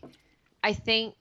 [0.63, 1.15] I think,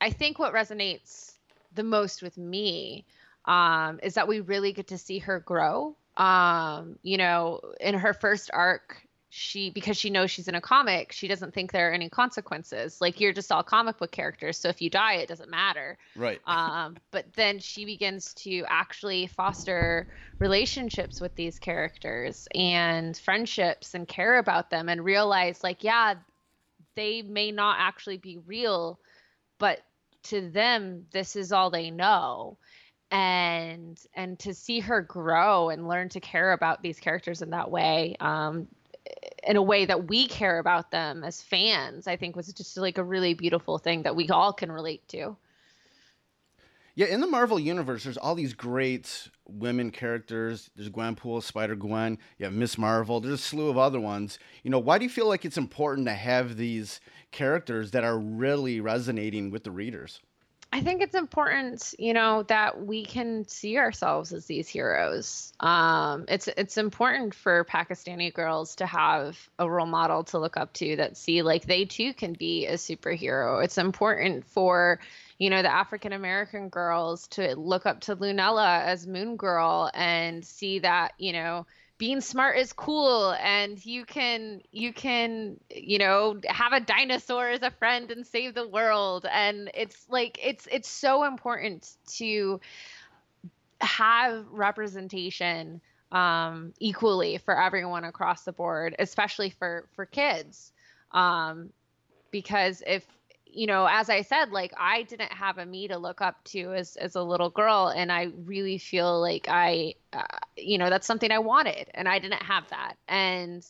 [0.00, 1.33] I think what resonates
[1.74, 3.04] the most with me
[3.44, 5.96] um, is that we really get to see her grow.
[6.16, 9.04] Um, you know, in her first arc,
[9.36, 13.00] she because she knows she's in a comic she doesn't think there are any consequences.
[13.00, 15.98] Like you're just all comic book characters so if you die it doesn't matter.
[16.14, 16.40] Right.
[16.46, 20.06] Um but then she begins to actually foster
[20.38, 26.14] relationships with these characters and friendships and care about them and realize like yeah
[26.94, 29.00] they may not actually be real
[29.58, 29.80] but
[30.24, 32.58] to them this is all they know
[33.10, 37.70] and and to see her grow and learn to care about these characters in that
[37.70, 38.66] way um,
[39.46, 42.98] in a way that we care about them as fans, I think was just like
[42.98, 45.36] a really beautiful thing that we all can relate to.
[46.96, 50.70] Yeah, in the Marvel universe, there's all these great women characters.
[50.76, 53.20] There's Gwenpool, Spider Gwen, you have Miss Marvel.
[53.20, 54.38] There's a slew of other ones.
[54.62, 57.00] You know, why do you feel like it's important to have these
[57.34, 60.20] characters that are really resonating with the readers?
[60.74, 65.52] I think it's important, you know, that we can see ourselves as these heroes.
[65.60, 70.72] Um, it's it's important for Pakistani girls to have a role model to look up
[70.74, 73.62] to that see like they too can be a superhero.
[73.62, 74.98] It's important for
[75.38, 80.44] you know the African American girls to look up to Lunella as Moon Girl and
[80.44, 81.66] see that you know
[81.96, 87.62] being smart is cool and you can you can you know have a dinosaur as
[87.62, 89.26] a friend and save the world.
[89.30, 92.60] And it's like it's it's so important to
[93.80, 95.80] have representation
[96.10, 100.72] um, equally for everyone across the board especially for for kids.
[101.12, 101.70] Um,
[102.32, 103.06] because if
[103.54, 106.74] you know, as I said, like I didn't have a me to look up to
[106.74, 110.24] as as a little girl, and I really feel like I, uh,
[110.56, 113.64] you know, that's something I wanted, and I didn't have that, and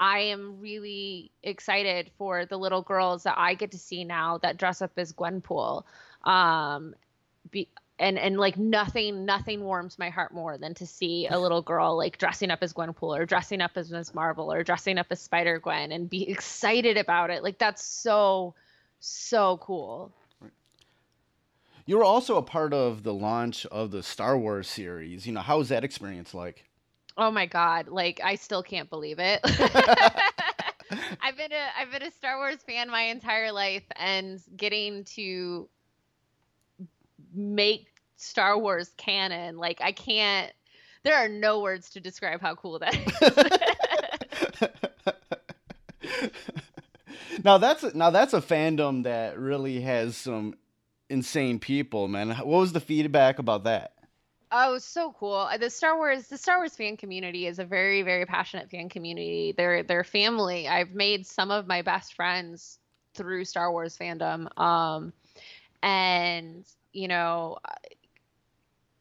[0.00, 4.56] I am really excited for the little girls that I get to see now that
[4.56, 5.84] dress up as Gwenpool.
[6.22, 6.94] Um,
[7.50, 11.62] be, and and like nothing nothing warms my heart more than to see a little
[11.62, 14.14] girl like dressing up as Gwenpool or dressing up as Ms.
[14.14, 17.42] Marvel or dressing up as Spider Gwen and be excited about it.
[17.42, 18.54] Like that's so
[19.00, 20.12] so cool.
[21.86, 25.26] You were also a part of the launch of the Star Wars series.
[25.26, 26.64] You know, how was that experience like?
[27.16, 29.40] Oh my god, like I still can't believe it.
[31.22, 35.68] I've been a I've been a Star Wars fan my entire life and getting to
[37.34, 40.52] make Star Wars canon, like I can't
[41.04, 44.68] there are no words to describe how cool that is.
[47.48, 50.54] now that's a, now that's a fandom that really has some
[51.08, 52.28] insane people, man.
[52.28, 53.94] What was the feedback about that?
[54.52, 55.34] Oh, so cool.
[55.34, 58.90] Uh, the Star Wars the Star Wars fan community is a very very passionate fan
[58.90, 59.54] community.
[59.56, 60.68] They're they're family.
[60.68, 62.78] I've made some of my best friends
[63.14, 64.48] through Star Wars fandom.
[64.60, 65.14] Um
[65.82, 67.58] and you know,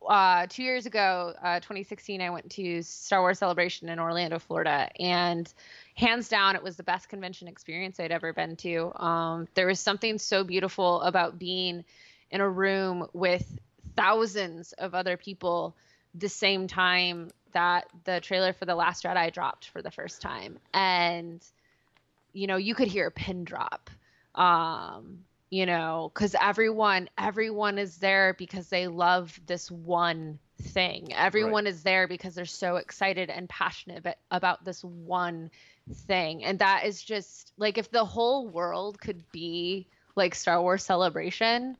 [0.08, 4.90] uh, two years ago, uh, 2016, I went to Star Wars Celebration in Orlando, Florida,
[5.00, 5.52] and
[5.96, 8.92] hands down, it was the best convention experience I'd ever been to.
[8.96, 11.84] Um, there was something so beautiful about being
[12.32, 13.60] in a room with
[13.96, 15.76] thousands of other people
[16.16, 20.60] the same time that the trailer for The Last Jedi dropped for the first time.
[20.74, 21.44] And,
[22.34, 23.90] you know, you could hear a pin drop.
[24.36, 31.14] Um, you know, because everyone, everyone is there because they love this one thing.
[31.14, 31.74] Everyone right.
[31.74, 35.52] is there because they're so excited and passionate about this one
[35.94, 36.44] thing.
[36.44, 41.78] And that is just like if the whole world could be like Star Wars Celebration,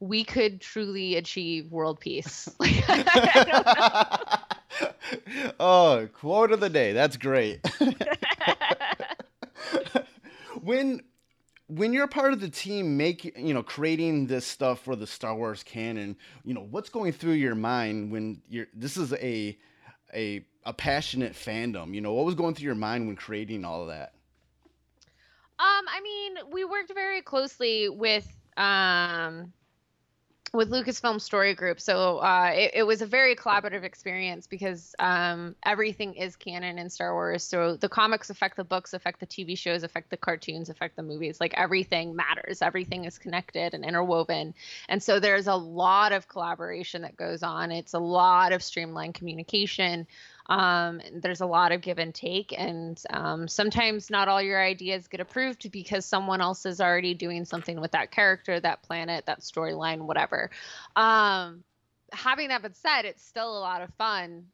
[0.00, 2.48] we could truly achieve world peace.
[5.60, 6.92] oh, quote of the day.
[6.92, 7.66] That's great.
[10.60, 11.00] when
[11.68, 15.34] when you're part of the team making you know creating this stuff for the Star
[15.34, 19.56] Wars canon, you know, what's going through your mind when you're this is a
[20.14, 23.82] a a passionate fandom, you know, what was going through your mind when creating all
[23.82, 24.12] of that?
[25.58, 28.26] Um, I mean, we worked very closely with
[28.56, 29.52] um
[30.56, 31.80] with Lucasfilm Story Group.
[31.80, 36.88] So uh, it, it, was a very collaborative experience because um, everything is canon in
[36.88, 37.44] Star Wars.
[37.44, 41.02] So the comics affect the books, affect the TV shows, affect the cartoons, affect the
[41.02, 41.40] movies.
[41.40, 42.62] Like everything matters.
[42.62, 44.54] Everything is connected and interwoven.
[44.88, 47.70] And so there's a lot of collaboration that goes on.
[47.70, 50.06] It's a lot of streamlined communication.
[50.48, 55.08] Um, there's a lot of give and take, and um, sometimes not all your ideas
[55.08, 59.40] get approved because someone else is already doing something with that character, that planet, that
[59.40, 60.50] storyline, whatever.
[60.94, 61.64] Um,
[62.12, 64.46] having that been said, it's still a lot of fun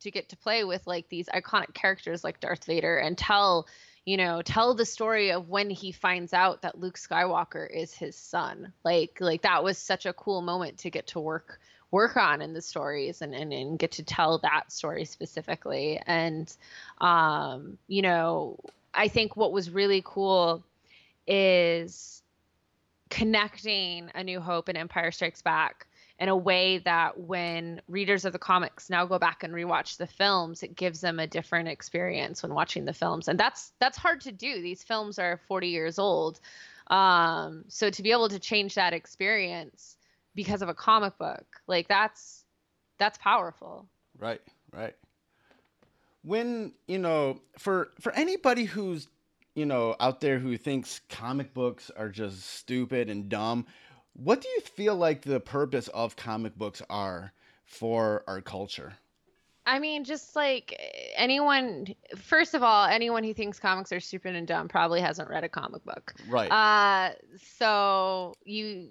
[0.00, 3.66] to get to play with like these iconic characters like Darth Vader and tell
[4.04, 8.16] you know tell the story of when he finds out that Luke Skywalker is his
[8.16, 12.40] son like like that was such a cool moment to get to work work on
[12.40, 16.00] in the stories and, and, and get to tell that story specifically.
[16.06, 16.54] And,
[17.00, 18.58] um, you know,
[18.94, 20.62] I think what was really cool
[21.26, 22.22] is
[23.08, 25.86] connecting A New Hope and Empire Strikes Back
[26.18, 30.06] in a way that when readers of the comics now go back and rewatch the
[30.06, 33.26] films, it gives them a different experience when watching the films.
[33.26, 34.60] And that's that's hard to do.
[34.60, 36.38] These films are 40 years old.
[36.88, 39.96] Um, so to be able to change that experience
[40.34, 41.46] because of a comic book.
[41.66, 42.44] Like that's
[42.98, 43.88] that's powerful.
[44.18, 44.40] Right,
[44.72, 44.94] right.
[46.22, 49.08] When, you know, for for anybody who's,
[49.54, 53.66] you know, out there who thinks comic books are just stupid and dumb,
[54.12, 57.32] what do you feel like the purpose of comic books are
[57.64, 58.94] for our culture?
[59.70, 60.76] I mean, just like
[61.14, 65.44] anyone, first of all, anyone who thinks comics are stupid and dumb probably hasn't read
[65.44, 66.12] a comic book.
[66.28, 66.50] Right.
[66.50, 67.14] Uh,
[67.56, 68.88] so you,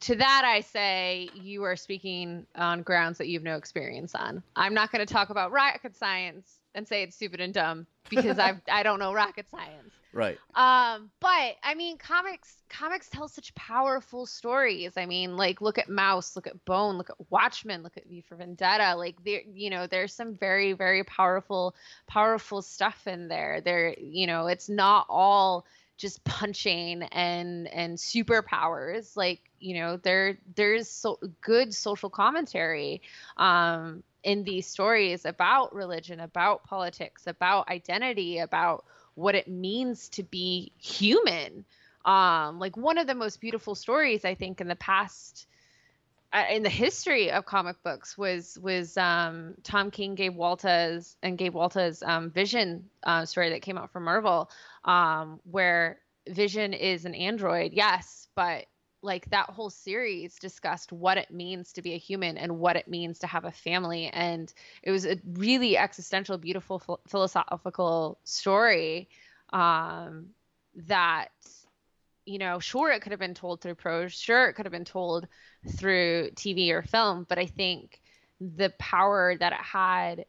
[0.00, 4.42] to that I say, you are speaking on grounds that you have no experience on.
[4.56, 8.38] I'm not going to talk about rocket science and say it's stupid and dumb because
[8.38, 9.92] I I don't know rocket science.
[10.14, 10.38] Right.
[10.54, 14.92] Um, but I mean, comics comics tell such powerful stories.
[14.96, 18.20] I mean, like look at Maus, look at Bone, look at Watchmen, look at V
[18.20, 18.94] for Vendetta.
[18.96, 21.74] Like there, you know, there's some very very powerful
[22.06, 23.62] powerful stuff in there.
[23.62, 25.64] There, you know, it's not all
[25.96, 33.00] just punching and and superpowers like you know there there's so good social commentary
[33.36, 40.22] um in these stories about religion about politics about identity about what it means to
[40.22, 41.64] be human.
[42.04, 45.46] Um, like one of the most beautiful stories I think in the past
[46.32, 51.36] uh, in the history of comic books was was um, Tom King, Gabe Walta's and
[51.36, 54.50] Gabe Walta's um, Vision uh, story that came out from Marvel,
[54.84, 58.64] um, where Vision is an android, yes, but
[59.02, 62.88] like that whole series discussed what it means to be a human and what it
[62.88, 64.06] means to have a family.
[64.06, 69.08] And it was a really existential beautiful ph- philosophical story
[69.52, 70.28] um,
[70.86, 71.28] that
[72.24, 74.84] you know sure it could have been told through prose sure it could have been
[74.84, 75.26] told
[75.76, 78.00] through tv or film but i think
[78.40, 80.24] the power that it had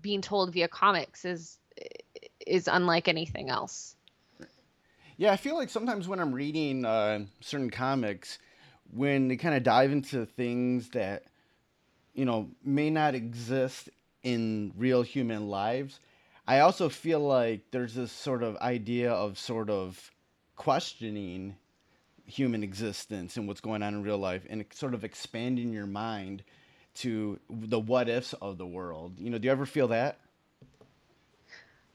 [0.00, 1.58] being told via comics is
[2.44, 3.94] is unlike anything else
[5.16, 8.38] yeah, I feel like sometimes when I'm reading uh, certain comics,
[8.92, 11.24] when they kind of dive into things that,
[12.14, 13.88] you know, may not exist
[14.22, 16.00] in real human lives,
[16.46, 20.10] I also feel like there's this sort of idea of sort of
[20.56, 21.56] questioning
[22.26, 26.42] human existence and what's going on in real life and sort of expanding your mind
[26.94, 29.18] to the what ifs of the world.
[29.18, 30.18] You know, do you ever feel that?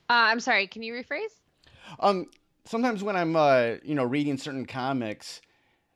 [0.10, 1.40] Uh, I'm sorry, can you rephrase?
[2.00, 2.28] Um,
[2.70, 5.42] sometimes when I'm uh, you know reading certain comics,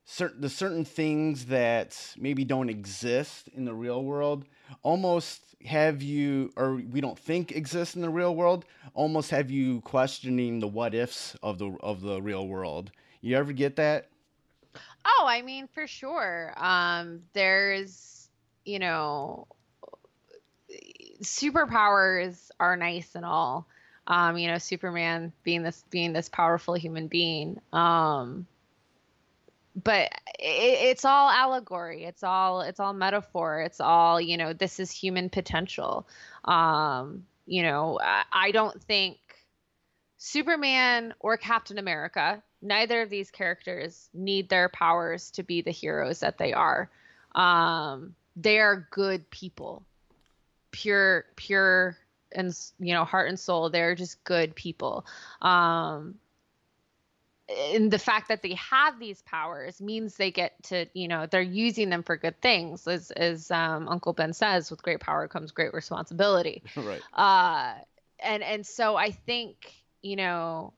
[0.05, 4.45] certain the certain things that maybe don't exist in the real world
[4.81, 9.79] almost have you or we don't think exist in the real world almost have you
[9.81, 14.09] questioning the what ifs of the of the real world you ever get that
[15.05, 16.53] Oh, I mean, for sure.
[16.57, 18.29] Um, there's,
[18.65, 19.47] you know,
[21.21, 23.67] superpowers are nice and all.
[24.05, 27.59] Um, you know, Superman being this being this powerful human being.
[27.71, 28.47] Um,
[29.81, 32.03] but it, it's all allegory.
[32.03, 33.61] It's all it's all metaphor.
[33.61, 34.53] It's all you know.
[34.53, 36.07] This is human potential.
[36.45, 39.17] Um, you know, I, I don't think
[40.17, 46.21] Superman or Captain America, neither of these characters need their powers to be the heroes
[46.21, 46.89] that they are.
[47.35, 49.83] Um, they are good people,
[50.71, 51.97] pure, pure,
[52.35, 53.69] and you know, heart and soul.
[53.69, 55.05] They're just good people.
[55.41, 56.15] Um,
[57.49, 61.41] and the fact that they have these powers means they get to, you know, they're
[61.41, 65.51] using them for good things, as as um, Uncle Ben says, with great power comes
[65.51, 66.63] great responsibility.
[66.75, 67.75] right Uh,
[68.19, 70.73] and and so I think you know,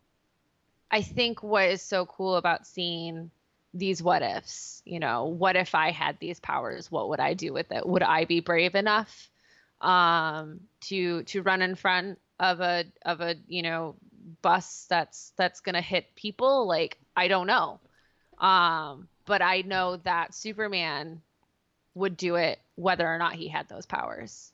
[0.91, 3.31] I think what is so cool about seeing
[3.73, 6.89] these what ifs, you know, what if I had these powers?
[6.91, 7.85] What would I do with it?
[7.85, 9.29] Would I be brave enough
[9.85, 13.95] um, to to run in front of a of a you know
[14.41, 16.67] bus that's that's gonna hit people?
[16.67, 17.79] Like I don't know,
[18.39, 21.21] um, but I know that Superman
[21.93, 24.51] would do it whether or not he had those powers.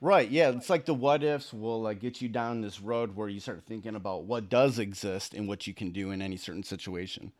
[0.00, 3.28] right yeah it's like the what ifs will uh, get you down this road where
[3.28, 6.62] you start thinking about what does exist and what you can do in any certain
[6.62, 7.32] situation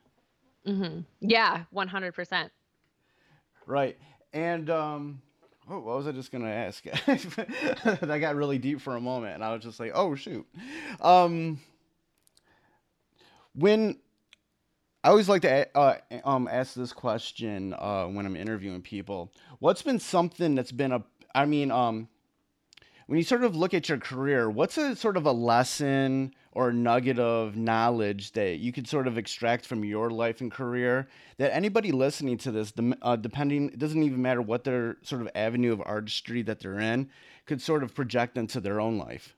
[0.67, 1.01] mm-hmm.
[1.21, 2.51] Yeah, one hundred percent.
[3.67, 3.97] Right.
[4.33, 5.23] And um
[5.71, 6.85] oh, what was I just gonna ask?
[8.03, 10.47] I got really deep for a moment and I was just like, oh shoot.
[11.01, 11.61] Um
[13.55, 13.99] when
[15.03, 19.33] I always like to uh, um ask this question uh when I'm interviewing people.
[19.61, 21.03] What's been something that's been a
[21.35, 22.09] I mean, um
[23.11, 26.73] when you sort of look at your career, what's a sort of a lesson or
[26.73, 31.53] nugget of knowledge that you could sort of extract from your life and career that
[31.53, 35.73] anybody listening to this, uh, depending, it doesn't even matter what their sort of avenue
[35.73, 37.11] of artistry that they're in,
[37.47, 39.35] could sort of project into their own life?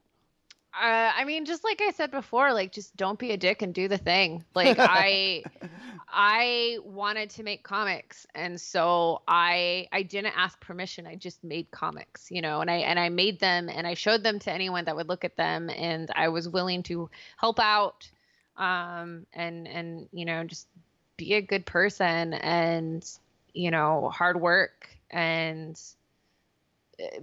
[0.75, 3.75] Uh, I mean, just like I said before, like just don't be a dick and
[3.75, 4.43] do the thing.
[4.55, 5.43] Like I,
[6.09, 11.07] I wanted to make comics, and so I I didn't ask permission.
[11.07, 14.23] I just made comics, you know, and I and I made them and I showed
[14.23, 18.11] them to anyone that would look at them, and I was willing to help out,
[18.57, 20.69] um, and and you know just
[21.19, 23.07] be a good person and
[23.53, 25.79] you know hard work and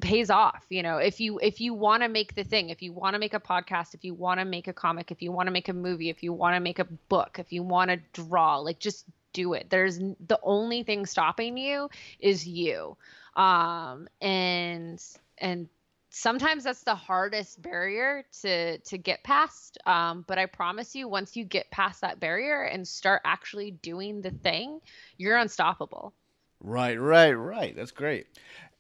[0.01, 2.91] pays off you know if you if you want to make the thing if you
[2.91, 5.47] want to make a podcast if you want to make a comic if you want
[5.47, 7.97] to make a movie if you want to make a book if you want to
[8.13, 12.97] draw like just do it there's the only thing stopping you is you
[13.36, 15.01] um and
[15.38, 15.67] and
[16.09, 21.36] sometimes that's the hardest barrier to to get past um but i promise you once
[21.38, 24.80] you get past that barrier and start actually doing the thing
[25.17, 26.13] you're unstoppable
[26.61, 27.75] Right, right, right.
[27.75, 28.27] That's great.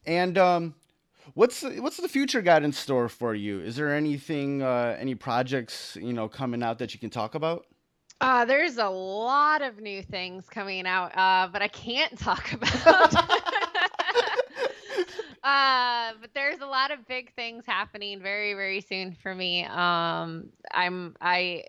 [0.05, 0.75] And um,
[1.33, 3.61] what's the, what's the future got in store for you?
[3.61, 7.65] Is there anything, uh, any projects, you know, coming out that you can talk about?
[8.21, 13.15] Uh, there's a lot of new things coming out, uh, but I can't talk about.
[15.43, 19.63] uh, but there's a lot of big things happening very, very soon for me.
[19.65, 21.63] Um, I'm I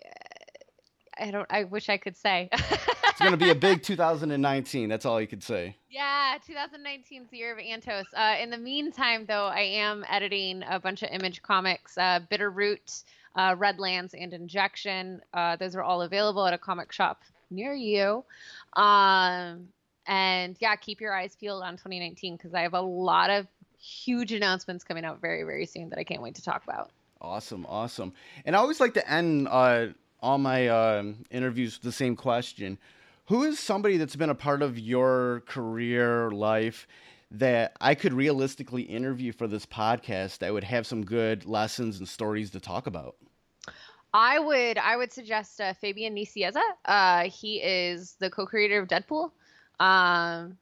[1.17, 2.49] I don't I wish I could say.
[3.21, 4.89] It's going to be a big 2019.
[4.89, 5.75] That's all you could say.
[5.91, 8.05] Yeah, 2019 is the year of Antos.
[8.15, 12.49] Uh, in the meantime, though, I am editing a bunch of image comics, uh, Bitter
[12.49, 13.03] Root,
[13.35, 15.21] uh, Redlands, and Injection.
[15.35, 18.23] Uh, those are all available at a comic shop near you.
[18.73, 19.67] Um,
[20.07, 23.45] and yeah, keep your eyes peeled on 2019 because I have a lot of
[23.79, 26.89] huge announcements coming out very, very soon that I can't wait to talk about.
[27.21, 28.13] Awesome, awesome.
[28.45, 29.89] And I always like to end uh,
[30.21, 32.79] all my um interviews with the same question.
[33.31, 36.85] Who is somebody that's been a part of your career, life,
[37.31, 42.09] that I could realistically interview for this podcast that would have some good lessons and
[42.09, 43.15] stories to talk about?
[44.13, 46.59] I would I would suggest uh, Fabian Nicieza.
[46.83, 49.31] Uh, he is the co-creator of Deadpool,
[49.79, 50.57] um,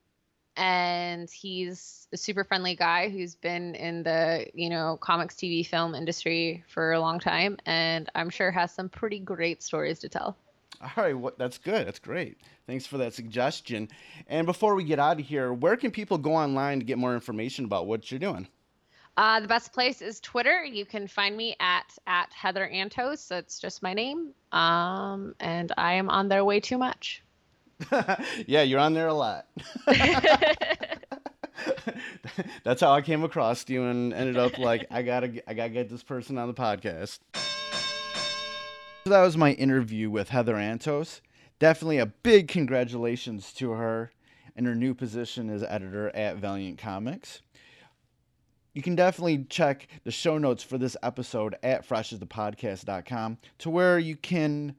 [0.55, 5.95] and he's a super friendly guy who's been in the you know comics, TV, film
[5.95, 10.37] industry for a long time, and I'm sure has some pretty great stories to tell.
[10.81, 11.87] All right, what that's good.
[11.87, 12.37] That's great.
[12.65, 13.89] Thanks for that suggestion.
[14.27, 17.13] And before we get out of here, where can people go online to get more
[17.13, 18.47] information about what you're doing?
[19.17, 20.63] Uh, the best place is Twitter.
[20.63, 23.27] You can find me at at Heather Antos.
[23.27, 27.21] That's just my name, um, and I am on there way too much.
[28.47, 29.47] yeah, you're on there a lot.
[32.63, 35.89] That's how I came across you and ended up like I gotta I gotta get
[35.89, 37.19] this person on the podcast.
[39.05, 41.21] So that was my interview with Heather Antos.
[41.57, 44.11] Definitely a big congratulations to her
[44.57, 47.41] in her new position as editor at Valiant Comics.
[48.73, 54.17] You can definitely check the show notes for this episode at freshasthepodcast.com to where you
[54.17, 54.75] can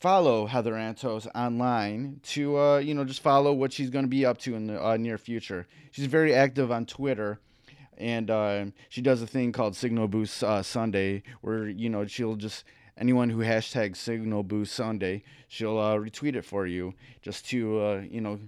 [0.00, 4.26] follow Heather Antos online to uh, you know just follow what she's going to be
[4.26, 5.66] up to in the uh, near future.
[5.92, 7.38] She's very active on Twitter,
[7.96, 12.36] and uh, she does a thing called Signal Boost uh, Sunday, where you know she'll
[12.36, 12.64] just
[12.98, 18.02] anyone who hashtags Signal Boost Sunday, she'll uh, retweet it for you just to uh,
[18.08, 18.38] you know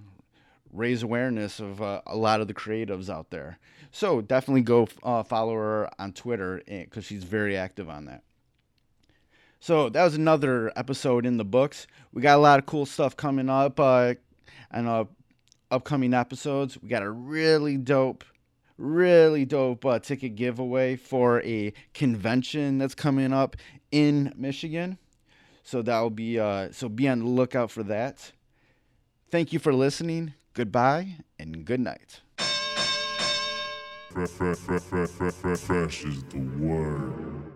[0.73, 3.57] raise awareness of a lot of the creatives out there.
[3.91, 8.23] So definitely go follow her on Twitter because eh, she's very active on that.
[9.59, 11.87] So that was another episode in the books.
[12.13, 14.13] We got a lot of cool stuff coming up uh,
[14.71, 15.05] and uh,
[15.71, 16.81] upcoming episodes.
[16.81, 18.23] We got a really dope,
[18.77, 23.55] really dope uh, ticket giveaway for a convention that's coming up
[23.91, 24.97] in Michigan.
[25.63, 28.31] So that will be uh, so be on the lookout for that.
[29.29, 30.33] Thank you for listening.
[30.53, 32.21] Goodbye and good night.
[34.13, 37.47] Fresh is the word.